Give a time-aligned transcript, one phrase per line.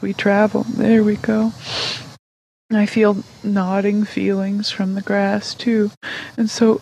[0.00, 0.64] we travel.
[0.64, 1.52] There we go.
[2.72, 5.90] I feel nodding feelings from the grass too.
[6.36, 6.80] And so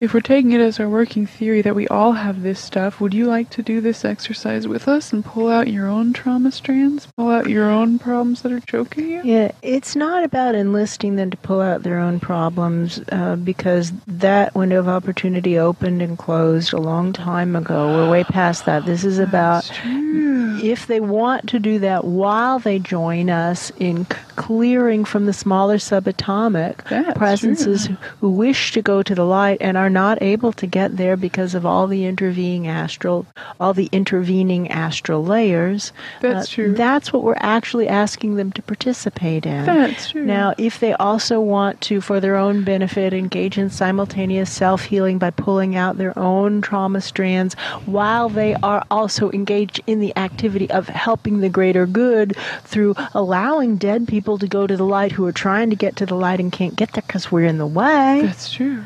[0.00, 3.12] if we're taking it as our working theory that we all have this stuff, would
[3.12, 7.08] you like to do this exercise with us and pull out your own trauma strands?
[7.16, 9.22] Pull out your own problems that are choking you?
[9.24, 14.54] Yeah, it's not about enlisting them to pull out their own problems uh, because that
[14.54, 17.88] window of opportunity opened and closed a long time ago.
[17.88, 18.86] We're way past that.
[18.86, 24.16] This is about if they want to do that while they join us in c-
[24.36, 27.96] clearing from the smaller subatomic That's presences true.
[28.20, 31.54] who wish to go to the light and are not able to get there because
[31.54, 33.26] of all the intervening astral
[33.60, 36.74] all the intervening astral layers That's uh, true.
[36.74, 40.24] that's what we're actually asking them to participate in That's true.
[40.24, 45.30] now if they also want to for their own benefit engage in simultaneous self-healing by
[45.30, 47.54] pulling out their own trauma strands
[47.86, 53.76] while they are also engaged in the activity of helping the greater good through allowing
[53.76, 56.40] dead people to go to the light who are trying to get to the light
[56.40, 58.84] and can't get there because we're in the way That's true.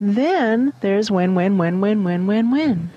[0.00, 2.90] Then there's win win win win win win win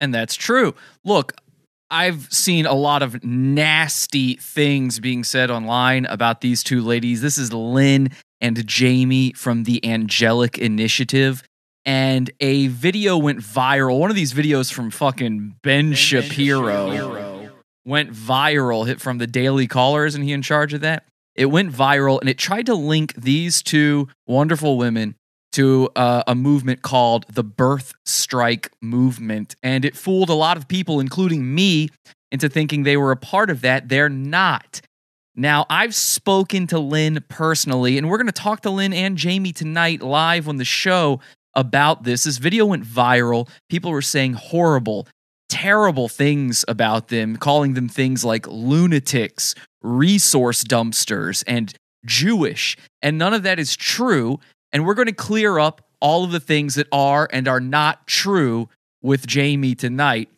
[0.00, 0.74] And that's true.
[1.04, 1.32] Look,
[1.90, 7.20] I've seen a lot of nasty things being said online about these two ladies.
[7.20, 8.10] This is Lynn
[8.40, 11.44] and Jamie from the Angelic Initiative.
[11.84, 14.00] And a video went viral.
[14.00, 17.52] One of these videos from fucking Ben, Shapiro,
[17.84, 20.04] went viral, hit from the Daily Caller.
[20.04, 21.04] Isn't he in charge of that?
[21.36, 25.14] It went viral and it tried to link these two wonderful women
[25.56, 29.56] to uh, a movement called the Birth Strike Movement.
[29.62, 31.88] And it fooled a lot of people, including me,
[32.30, 33.88] into thinking they were a part of that.
[33.88, 34.82] They're not.
[35.34, 39.52] Now, I've spoken to Lynn personally, and we're going to talk to Lynn and Jamie
[39.52, 41.20] tonight live on the show
[41.54, 42.24] about this.
[42.24, 43.48] This video went viral.
[43.70, 45.08] People were saying horrible,
[45.48, 51.72] terrible things about them, calling them things like lunatics, resource dumpsters, and
[52.04, 52.76] Jewish.
[53.00, 54.38] And none of that is true.
[54.76, 58.06] And we're going to clear up all of the things that are and are not
[58.06, 58.68] true
[59.00, 60.28] with Jamie tonight.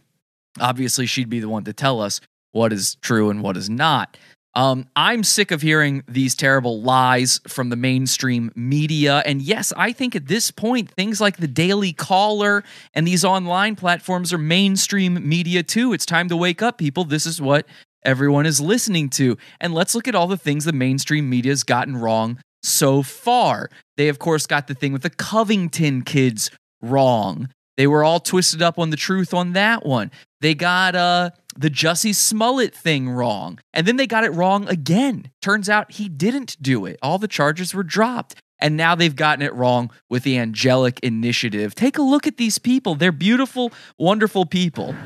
[0.60, 2.20] Obviously, she'd be the one to tell us
[2.52, 4.16] what is true and what is not.
[4.54, 9.24] Um, I'm sick of hearing these terrible lies from the mainstream media.
[9.26, 12.62] And yes, I think at this point, things like the Daily Caller
[12.94, 15.92] and these online platforms are mainstream media too.
[15.92, 17.02] It's time to wake up, people.
[17.02, 17.66] This is what
[18.04, 19.36] everyone is listening to.
[19.60, 23.70] And let's look at all the things the mainstream media has gotten wrong so far.
[23.96, 26.50] They, of course, got the thing with the Covington kids
[26.82, 27.48] wrong.
[27.76, 30.10] They were all twisted up on the truth on that one.
[30.40, 33.60] They got uh, the Jussie Smollett thing wrong.
[33.72, 35.30] And then they got it wrong again.
[35.40, 36.98] Turns out he didn't do it.
[37.02, 38.34] All the charges were dropped.
[38.60, 41.76] And now they've gotten it wrong with the Angelic Initiative.
[41.76, 42.96] Take a look at these people.
[42.96, 44.96] They're beautiful, wonderful people.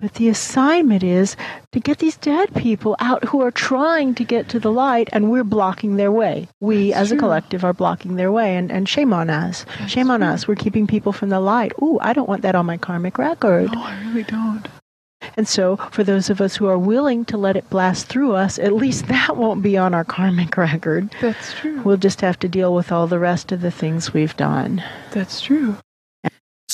[0.00, 1.36] But the assignment is
[1.72, 5.30] to get these dead people out who are trying to get to the light, and
[5.30, 6.48] we're blocking their way.
[6.60, 9.66] We, as a collective, are blocking their way, and, and shame on us.
[9.86, 10.48] shame on us.
[10.48, 11.72] We're keeping people from the light.
[11.82, 13.70] Ooh, I don't want that on my karmic record.
[13.72, 14.68] No, I really don't.
[15.36, 18.58] And so, for those of us who are willing to let it blast through us,
[18.58, 21.14] at least that won't be on our karmic record.
[21.20, 21.82] That's true.
[21.82, 24.82] We'll just have to deal with all the rest of the things we've done.
[25.10, 25.76] That's true.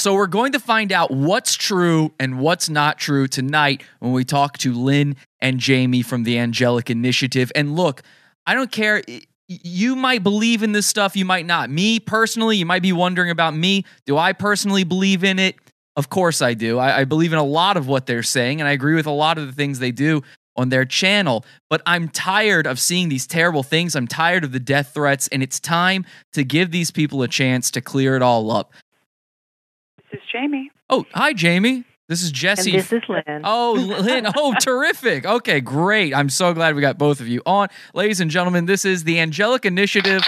[0.06, 4.25] So we're going to find out what's true and what's not true tonight when we
[4.25, 7.50] talk to Lynn and Jamie from the Angelic Initiative.
[7.56, 8.03] And look,
[8.47, 9.03] I don't care.
[9.49, 11.71] You might believe in this stuff, you might not.
[11.71, 13.84] Me personally, you might be wondering about me.
[14.05, 15.56] Do I personally believe in it?
[15.97, 16.78] Of course I do.
[16.78, 19.11] I, I believe in a lot of what they're saying, and I agree with a
[19.11, 20.22] lot of the things they do
[20.55, 21.45] on their channel.
[21.69, 23.97] But I'm tired of seeing these terrible things.
[23.97, 27.72] I'm tired of the death threats, and it's time to give these people a chance
[27.72, 28.72] to clear it all up.
[30.16, 30.71] This is Jamie.
[30.88, 31.84] Oh, hi, Jamie.
[32.09, 32.71] This is Jesse.
[32.71, 33.43] And this is Lynn.
[33.44, 34.27] Oh, Lynn.
[34.37, 35.27] Oh, terrific.
[35.27, 36.15] Okay, great.
[36.15, 37.69] I'm so glad we got both of you on.
[37.93, 40.22] Ladies and gentlemen, this is the Angelic Initiative.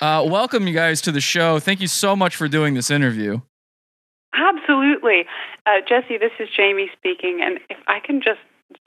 [0.00, 1.60] Uh, welcome, you guys, to the show.
[1.60, 3.40] Thank you so much for doing this interview.
[4.34, 5.24] Absolutely.
[5.66, 7.42] Uh, Jesse, this is Jamie speaking.
[7.44, 8.40] And if I can just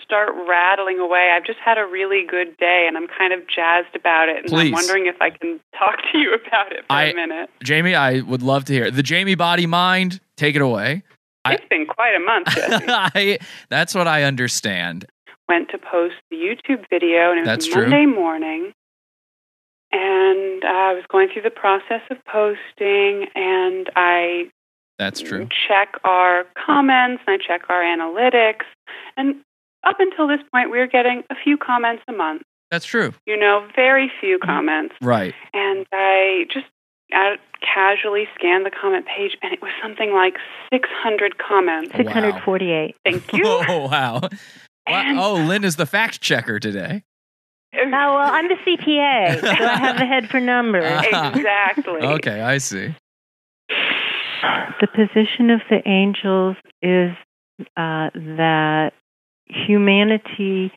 [0.09, 3.95] start rattling away, I've just had a really good day and I'm kind of jazzed
[3.95, 4.37] about it.
[4.37, 4.67] And Please.
[4.69, 7.49] I'm wondering if I can talk to you about it for I- a minute.
[7.63, 8.95] Jamie, I would love to hear it.
[8.95, 10.19] the Jamie Body Mind.
[10.35, 11.03] Take it away.
[11.45, 13.37] I- It's been quite a month, I,
[13.69, 15.05] that's what I understand.
[15.47, 17.83] Went to post the YouTube video and it was That's true.
[17.87, 18.71] Monday morning.
[19.91, 24.49] And I was going through the process of posting and I
[24.99, 25.47] That's true.
[25.67, 28.65] check our comments and I check our analytics.
[29.17, 29.37] And
[29.83, 32.43] up until this point, we're getting a few comments a month.
[32.71, 33.13] That's true.
[33.25, 34.93] You know, very few comments.
[35.01, 35.33] Right.
[35.53, 36.65] And I just
[37.11, 40.35] I casually scanned the comment page, and it was something like
[40.71, 41.91] 600 comments.
[41.93, 41.97] Wow.
[42.03, 42.95] 648.
[43.03, 43.43] Thank you.
[43.45, 44.19] Oh wow.
[44.21, 44.29] Wow.
[44.87, 47.03] And- Oh, Lynn is the fact checker today.
[47.71, 50.83] Oh, well, I'm the CPA, so I have the head for numbers.
[51.05, 52.01] exactly.
[52.01, 52.95] Okay, I see.
[54.81, 57.11] The position of the angels is
[57.77, 58.93] uh, that
[59.49, 60.71] humanity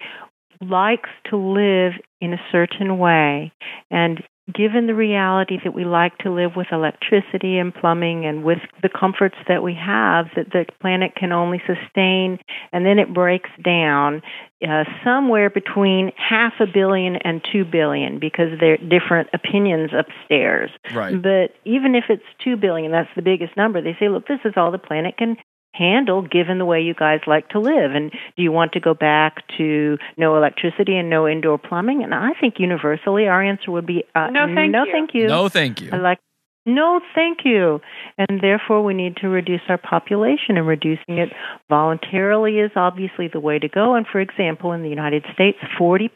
[0.60, 3.52] likes to live in a certain way.
[3.90, 4.22] And
[4.52, 8.88] given the reality that we like to live with electricity and plumbing and with the
[8.88, 12.38] comforts that we have, that the planet can only sustain,
[12.72, 14.20] and then it breaks down
[14.66, 20.70] uh, somewhere between half a billion and two billion because there are different opinions upstairs.
[20.92, 21.20] Right.
[21.20, 23.80] But even if it's two billion, that's the biggest number.
[23.80, 25.36] They say, look, this is all the planet can
[25.74, 27.92] handle given the way you guys like to live.
[27.94, 32.02] And do you want to go back to no electricity and no indoor plumbing?
[32.02, 34.92] And I think universally our answer would be uh, No, thank no, you.
[34.92, 35.26] thank you.
[35.26, 35.90] No, thank you.
[35.92, 36.18] I like
[36.64, 37.80] no, thank you.
[38.16, 41.30] And therefore, we need to reduce our population, and reducing it
[41.68, 43.96] voluntarily is obviously the way to go.
[43.96, 46.08] And for example, in the United States, 40%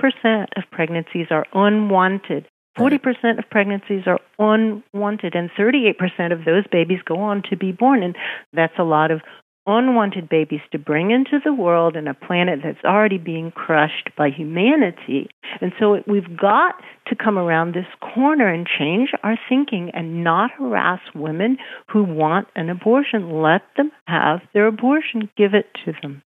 [0.57, 2.47] of pregnancies are unwanted.
[2.79, 8.03] 40% of pregnancies are unwanted, and 38% of those babies go on to be born.
[8.03, 8.15] And
[8.53, 9.23] that's a lot of
[9.67, 14.31] unwanted babies to bring into the world in a planet that's already being crushed by
[14.31, 15.29] humanity.
[15.61, 16.75] And so we've got
[17.07, 21.59] to come around this corner and change our thinking and not harass women
[21.91, 23.43] who want an abortion.
[23.43, 26.23] Let them have their abortion, give it to them.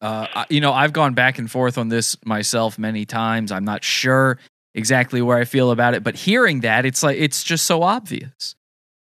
[0.00, 3.52] Uh, you know, I've gone back and forth on this myself many times.
[3.52, 4.38] I'm not sure
[4.74, 8.56] exactly where I feel about it, but hearing that, it's like it's just so obvious.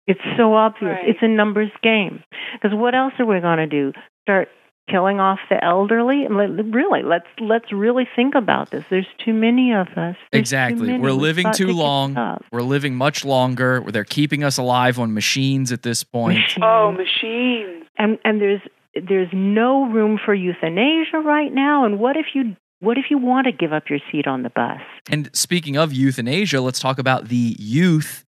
[0.06, 0.98] It's so obvious.
[1.00, 1.08] Right.
[1.08, 2.22] It's a numbers game.
[2.54, 3.92] Because what else are we going to do?
[4.22, 4.48] Start
[4.88, 6.26] killing off the elderly?
[6.28, 8.84] Really, let's let's really think about this.
[8.88, 10.16] There's too many of us.
[10.30, 10.98] There's Exactly.
[10.98, 12.16] We're living too to long.
[12.52, 13.84] We're living much longer.
[13.86, 16.38] They're keeping us alive on machines at this point.
[16.62, 17.84] Oh, machines.
[17.98, 18.60] and and there's
[19.08, 21.84] there's no room for euthanasia right now.
[21.84, 24.50] And what if you what if you want to give up your seat on the
[24.50, 24.80] bus?
[25.10, 28.25] And speaking of euthanasia, let's talk about the youth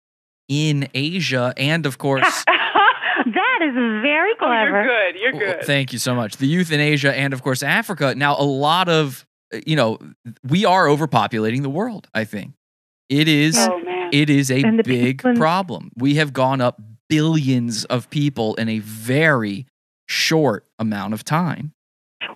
[0.48, 4.82] in Asia and, of course, that is very Oh, clever.
[4.82, 5.20] you're good.
[5.20, 5.64] You're Well, good.
[5.66, 6.37] Thank you so much.
[6.37, 8.14] The youth in Asia and, of course, Africa.
[8.14, 9.26] Now, a lot of,
[9.66, 9.98] you know,
[10.44, 12.52] we are overpopulating the world, I think.
[13.08, 13.56] It is.
[13.58, 14.10] oh man.
[14.12, 15.90] It is a big people problem.
[15.96, 19.66] We have gone up billions of people in a very
[20.08, 21.72] short amount of time.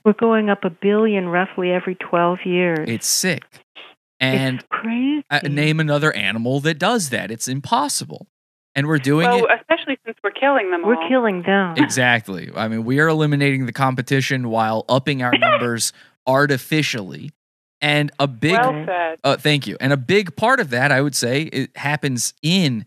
[0.05, 2.89] We're going up a billion roughly every 12 years.
[2.89, 3.45] It's sick.
[4.21, 5.25] And crazy.
[5.31, 7.31] uh, name another animal that does that.
[7.31, 8.27] It's impossible.
[8.75, 10.83] And we're doing well, it especially since we're killing them.
[10.87, 11.75] We're killing them.
[11.77, 12.51] exactly.
[12.55, 15.93] I mean, we are eliminating the competition while upping our numbers
[16.27, 17.31] artificially.
[17.81, 19.19] And a big well said.
[19.25, 19.77] Uh, thank you.
[19.81, 22.85] And a big part of that, I would say, it happens in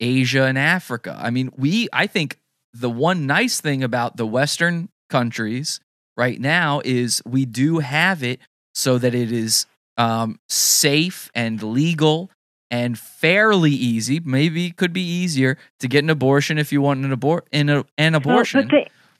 [0.00, 1.18] Asia and Africa.
[1.20, 2.38] I mean, we, I think
[2.72, 5.80] the one nice thing about the Western countries
[6.16, 8.40] right now is we do have it
[8.74, 12.30] so that it is um, safe and legal
[12.70, 14.20] and fairly easy.
[14.20, 17.68] Maybe it could be easier to get an abortion if you want an, abor- an,
[17.98, 18.68] an No, abortion.
[18.68, 18.78] but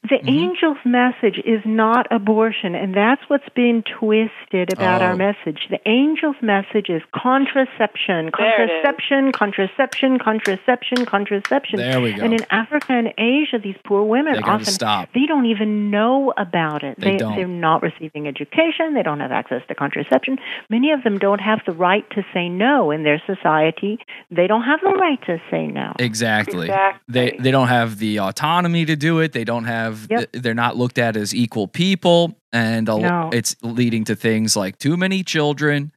[0.09, 0.43] the the Mhm.
[0.51, 5.07] angel's message is not abortion, and that's what's been twisted about Oh.
[5.07, 5.67] our message.
[5.69, 8.71] The angel's message is contraception, There it is.
[8.83, 11.79] contraception, contraception, contraception, contraception.
[11.79, 12.23] there we go.
[12.25, 15.09] And in Africa and Asia, these poor women They often stop.
[15.15, 16.99] they don't even know about it.
[17.01, 17.37] They don't.
[17.37, 18.95] They're not receiving education.
[18.95, 20.39] They don't have access to contraception.
[20.71, 23.99] Many of them don't have the right to say no in their society.
[24.31, 25.93] They don't have the right to say no.
[25.99, 26.67] Exactly.
[26.69, 27.01] Exactly.
[27.09, 29.33] They they don't have the autonomy to do it.
[29.33, 29.94] They don't have.
[30.11, 30.31] Yep.
[30.33, 33.31] They're not looked at as equal people, and a, No.
[33.33, 35.93] it's leading to things like too many children,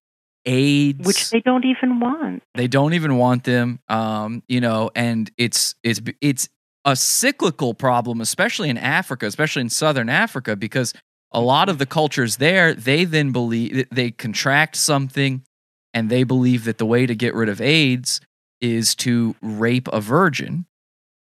[0.45, 2.43] AIDS, Which they don't even want.
[2.55, 3.79] they don't even want them.
[3.89, 6.49] Um, you know, and it's it's it's
[6.85, 10.93] a cyclical problem, especially in Africa, especially in Southern Africa, because
[11.33, 15.41] a lot of the cultures there, they then believe they contract something,
[15.93, 18.21] and they believe that the way to get rid of AIDS
[18.61, 20.65] is to rape a virgin.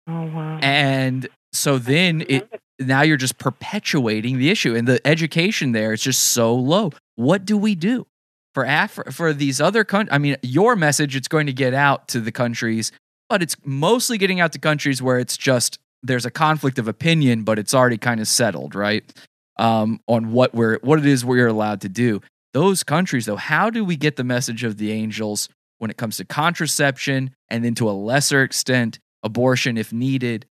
[0.08, 0.58] Oh wow.
[0.62, 6.02] And so then it now you're just perpetuating the issue and the education there is
[6.02, 6.92] just so low.
[7.16, 8.08] What do we do?
[8.54, 12.08] For Af- for these other countries, I mean, your message it's going to get out
[12.10, 12.92] to the countries,
[13.30, 17.44] but it's mostly getting out to countries where it's just there's a conflict of opinion,
[17.44, 19.04] but it's already kind of settled, right?
[19.58, 22.22] Um, on what we're what it is we're allowed to do.
[22.54, 26.18] Those countries, though, how do we get the message of the angels when it comes
[26.18, 30.46] to contraception and then to a lesser extent abortion if needed?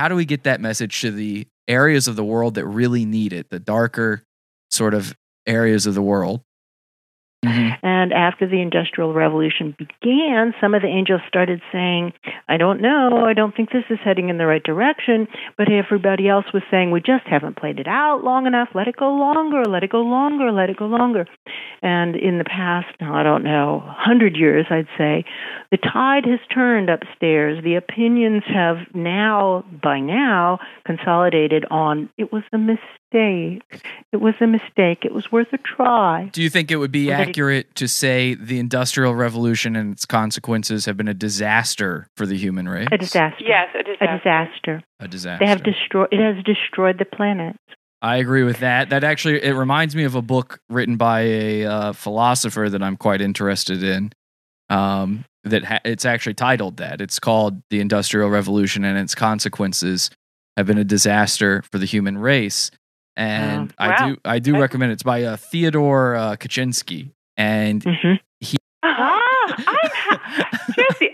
[0.00, 3.34] How do we get that message to the areas of the world that really need
[3.34, 4.22] it, the darker
[4.70, 5.14] sort of
[5.46, 6.40] areas of the world?
[7.44, 7.78] Mhm.
[7.82, 12.12] And after the Industrial Revolution began, some of the angels started saying,
[12.48, 15.26] I don't know, I don't think this is heading in the right direction.
[15.56, 18.68] But everybody else was saying, we just haven't played it out long enough.
[18.74, 21.26] Let it go longer, let it go longer, let it go longer.
[21.82, 25.24] And in the past, I don't know, 100 years, I'd say,
[25.70, 27.64] the tide has turned upstairs.
[27.64, 32.99] The opinions have now, by now, consolidated on it was a mistake.
[33.12, 35.04] It was a mistake.
[35.04, 36.30] It was worth a try.
[36.32, 39.76] Do you think it would be Well, that it- accurate to say the Industrial Revolution
[39.76, 42.88] and its consequences have been a disaster for the human race?
[42.92, 43.44] A disaster.
[43.44, 44.16] Yes, a A disaster.
[44.18, 44.82] disaster.
[45.00, 45.44] A disaster.
[45.44, 46.08] They have destroyed.
[46.12, 47.56] It has destroyed the planet.
[48.02, 48.88] I agree with that.
[48.90, 52.96] That actually it reminds me of a book written by a uh, philosopher that I'm
[52.96, 54.12] quite interested in.
[54.70, 57.00] Um, that ha- it's actually titled that.
[57.00, 60.10] It's called "The Industrial Revolution and Its Consequences
[60.56, 62.70] Have Been a Disaster for the Human Race."
[63.20, 64.60] And Oh, I do I do Okay.
[64.62, 64.94] recommend it.
[64.94, 68.14] It's by uh, Theodore uh, Kaczynski, and hmm
[68.82, 71.12] Ah, I'm ha- Jesse.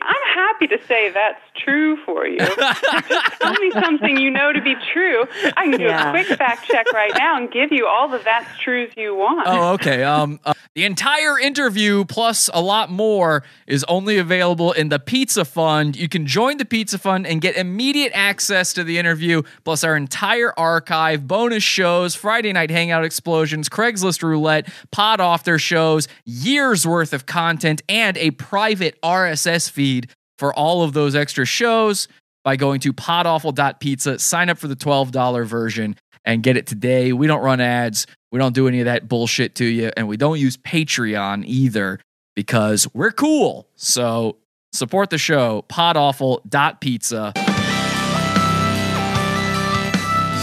[0.60, 2.38] I'm happy to say that's true for you.
[2.38, 2.58] Just
[3.40, 5.24] tell me something you know to be true.
[5.56, 6.08] I can do Yeah.
[6.08, 9.46] a quick fact check right now and give you all the that's trues you want.
[9.46, 10.02] Oh, okay.
[10.02, 15.44] Um, uh, the entire interview plus a lot more is only available in the Pizza
[15.44, 15.96] Fund.
[15.96, 19.96] You can join the Pizza Fund and get immediate access to the interview, plus our
[19.96, 26.86] entire archive, bonus shows, Friday night hangout explosions, Craigslist roulette, pod off their shows, years
[26.86, 32.08] worth of content, and a private RSS feed for all of those extra shows
[32.44, 34.18] by going to podawful.pizza.
[34.18, 37.12] Sign up for the $12 version and get it today.
[37.12, 38.06] We don't run ads.
[38.32, 39.90] We don't do any of that bullshit to you.
[39.96, 41.98] And we don't use Patreon either
[42.34, 43.68] because we're cool.
[43.76, 44.36] So
[44.72, 47.32] support the show, podawful.pizza.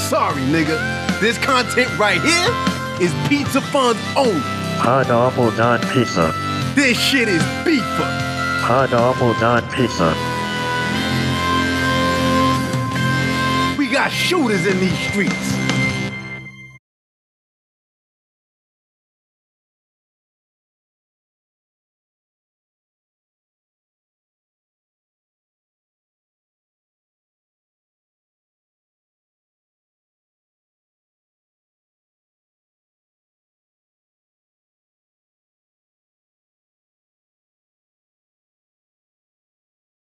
[0.10, 1.20] Sorry, nigga.
[1.20, 2.50] This content right here
[3.00, 4.42] is Pizza Fun's own.
[4.80, 6.34] Podawful.pizza.
[6.76, 7.44] This shit is
[8.63, 8.88] beefer.
[9.75, 10.15] pizza.
[13.77, 15.53] We got shooters in these streets.